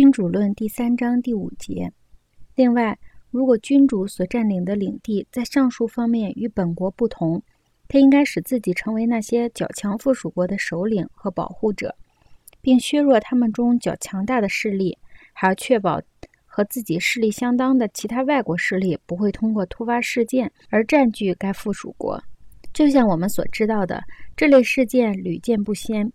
[0.00, 1.90] 君主论第三章第五节。
[2.54, 2.96] 另外，
[3.32, 7.42] 如果君主所占领的领地在上述方面与本国不同，
[7.88, 11.96] 他应该使自己成为那些较强附属国的首领和保护者，
[12.60, 14.96] 并削弱他们中较强大的势力，
[15.32, 16.00] 还要确保
[16.46, 22.22] 和自己势力相当的其他外国势力不会通过突发事件而占据该附属国。
[22.72, 24.00] 就像我们所知道的，
[24.36, 26.12] 这类事件屡见不鲜。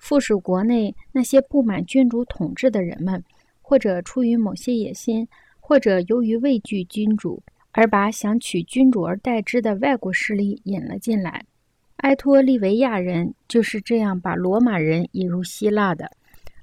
[0.00, 3.22] 附属国内那些不满君主统治的人们，
[3.60, 5.28] 或者出于某些野心，
[5.60, 11.44] 或者由于畏惧君主，而把想取君主而代之的外国势力引了进来。
[11.98, 16.10] 埃托利维亚人就是这样把罗马人引入希腊的，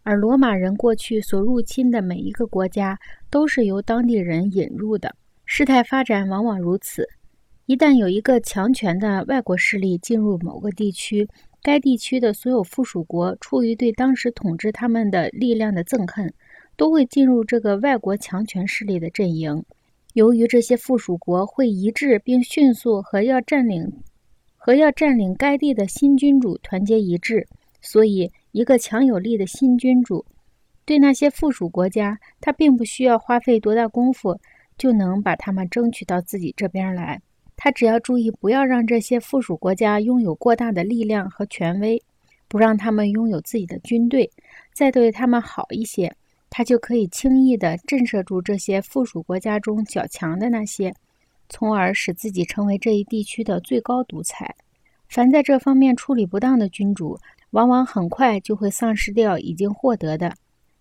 [0.01, 5.15] 而罗马人过去所入侵的每一个国家，都是由当地人引入的。
[5.45, 7.07] 事态发展往往如此：
[7.67, 11.27] 一旦有一个强权的外国势力进入某个地区，
[11.61, 16.33] 该地区的所有附属国出于对当时统治他们的力量的憎恨，
[16.77, 19.61] 都会进入这个外国强权势力的阵营。
[20.13, 23.91] 由于这些附属国会一致并迅速和要占领
[24.55, 27.45] 和要占领该地的新君主团结一致，
[27.81, 30.25] 所以一个强有力的新君主
[30.85, 34.39] 对那些附属国家，他并不需要花费多大功夫
[34.77, 37.21] 就能把他们争取到自己这边来。
[37.59, 42.01] 他只要注意不要让这些附属国家拥有过大的力量和权威，
[42.47, 44.31] 不让他们拥有自己的军队，
[44.73, 46.15] 再对他们好一些，
[46.51, 50.93] 他就可以轻易地震慑住这些附属国家中较强的那些，
[51.49, 54.55] 从而使自己成为这一地区的最高独裁。
[55.09, 57.17] 凡在这方面处理不当的君主，
[57.51, 60.35] 往往很快就会丧失掉已经获得的，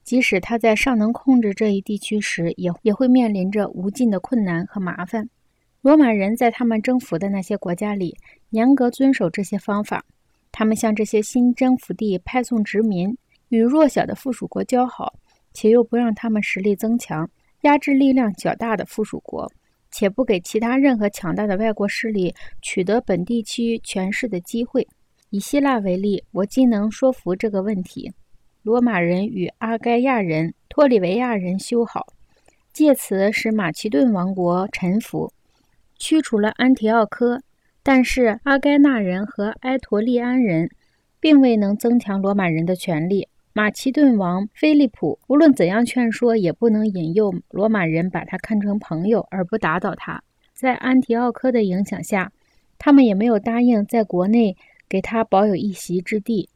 [0.04, 5.30] 即使他在尚能控制这一地区时，也也会面临着无尽的困难和麻烦。
[5.86, 8.18] 罗马人在他们征服的那些国家里，
[8.50, 10.04] 严格遵守这些方法。
[10.50, 13.16] 他们向这些新征服地派送殖民，
[13.50, 15.14] 与弱小的附属国交好，
[15.52, 19.48] 且又不让他们实力增强，压制力量较大的附属国，
[19.92, 24.84] 且不给其他任何强大的外国势力取得本地区权势的机会。
[25.30, 28.10] 以希腊为例，我既能说服这个问题：
[28.64, 32.04] 罗马人与阿盖亚人、托里维亚人修好，
[32.72, 35.32] 借此使马其顿王国臣服。
[35.98, 37.40] 驱除了安提奥科，
[37.82, 40.70] 但是阿该纳人和埃陀利安人
[41.20, 43.28] 并未能增强罗马人的权力。
[43.52, 50.22] 马其顿王菲利普无论怎样劝说，也不能引诱罗马人把他看成朋友而不打倒他。
[50.52, 52.30] 在安提奥科的影响下，
[52.78, 54.56] 他们也没有答应在国内
[54.88, 56.50] 给他保有一席之地。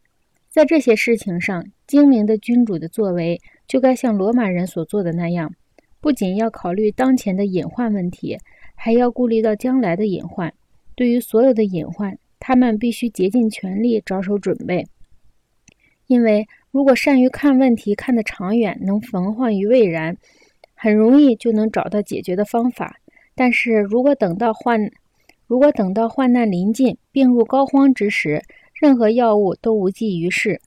[0.51, 5.55] 在这些事情上，精明的君主的作为就该像罗马人所做的那样，
[6.01, 8.37] 不仅要考虑当前的隐患问题。
[8.83, 10.55] 还要顾虑到将来的隐患。
[10.95, 14.87] 对于所有的隐患，他们必须竭尽全力着手准备。
[16.07, 20.17] 因为如果善于看问题，看得长远，能防患于未然，
[20.75, 22.97] 很容易就能找到解决的方法。
[23.35, 24.91] 但是如果等到患，
[25.47, 28.43] 如果等到患难临近、病入膏肓之时，
[28.73, 30.59] 任何药物都无济于事。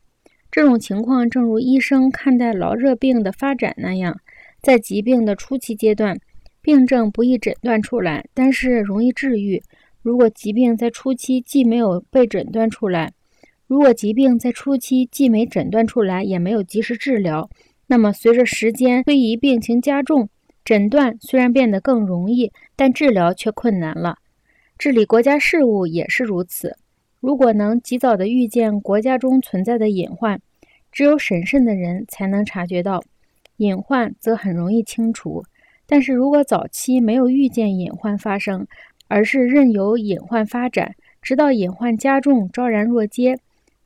[0.51, 4.19] 这种情况正如医生看待痨热病的发展那样，
[4.62, 6.19] 在疾病的初期阶段。
[6.63, 9.62] 病症不易诊断出来，但是容易治愈。
[10.01, 13.12] 如果疾病在初期既没有被诊断出来，
[13.68, 17.50] 如果疾病在初期既没诊断出来，也没有及时治疗，
[17.88, 20.29] 那么随着时间推移，病情加重，
[20.63, 24.19] 诊断虽然变得更容易，但治疗却困难了。
[24.78, 26.78] 治理国家事务也是如此。
[27.19, 30.40] 如果能及早的预见国家中存在的隐患，
[30.94, 33.03] 只有审慎的人才能察觉到
[33.57, 35.44] 隐患，则很容易清除。
[35.86, 38.66] 但是如果早期没有预见隐患发生，
[39.08, 43.38] 而是任由隐患发展，直到隐患加重、昭然若揭，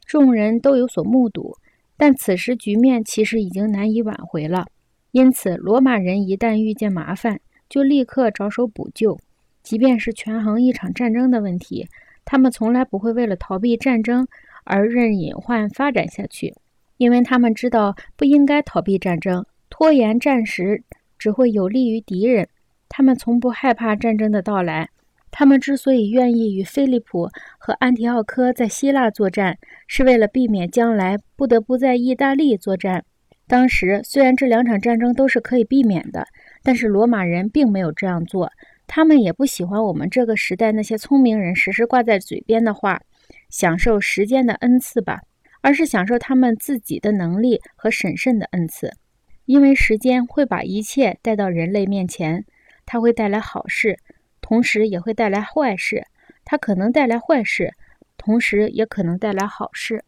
[0.05, 1.55] 众人都有所目睹，
[1.97, 4.67] 但此时局面其实已经难以挽回了。
[5.11, 9.17] 因此，罗马人一旦遇见麻烦，就立刻着手补救，
[9.63, 11.87] 即便是权衡一场战争的问题，
[12.23, 14.27] 他们从来不会为了逃避战争
[14.63, 16.53] 而任隐患发展下去，
[16.97, 20.83] 因为他们知道不应该逃避战争，拖延战时。
[21.17, 22.47] 只会有利于敌人。
[22.89, 24.89] 他们从不害怕战争的到来。
[25.29, 33.03] 他们之所以愿意与菲利普和安提奥科在希腊作战，是为了避免将来不得不在意大利作战。
[33.45, 36.25] 当时虽然这两场战争都是可以避免的，
[36.63, 38.51] 但是罗马人并没有这样做。
[38.87, 43.01] 他们也不喜欢我们这个时代那些聪明人时时挂在嘴边的话
[43.49, 45.21] ：“享受时间的恩赐吧。”
[45.61, 48.93] 而是享受他们自己的能力和审慎的恩赐。
[49.47, 52.43] 因为时间会把一切带到人类面前，
[52.85, 53.97] 它会带来好事，
[54.41, 56.05] 同时也会带来坏事。
[56.43, 57.73] 它可能带来坏事，
[58.17, 60.03] 同时也可能带来好事。